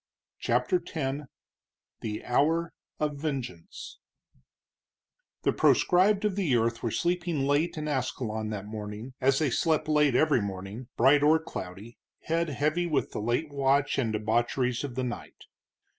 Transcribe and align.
CHAPTER 0.39 0.81
X 0.83 1.27
THE 1.99 2.23
HOUR 2.25 2.73
OF 2.99 3.17
VENGEANCE 3.17 3.99
The 5.43 5.53
proscribed 5.53 6.25
of 6.25 6.35
the 6.35 6.55
earth 6.55 6.81
were 6.81 6.89
sleeping 6.89 7.45
late 7.45 7.77
in 7.77 7.87
Ascalon 7.87 8.49
that 8.49 8.65
morning, 8.65 9.13
as 9.21 9.37
they 9.37 9.51
slept 9.51 9.87
late 9.87 10.15
every 10.15 10.41
morning, 10.41 10.87
bright 10.97 11.21
or 11.21 11.37
cloudy, 11.37 11.99
head 12.21 12.49
heavy 12.49 12.87
with 12.87 13.11
the 13.11 13.21
late 13.21 13.51
watch 13.51 13.99
and 13.99 14.11
debaucheries 14.11 14.83
of 14.83 14.95
the 14.95 15.03
night. 15.03 15.43